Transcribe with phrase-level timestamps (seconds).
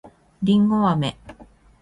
[0.41, 1.15] りんごあめ